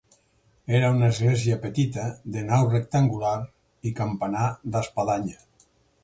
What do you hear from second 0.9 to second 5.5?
una església petita, de nau rectangular i campanar d'espadanya.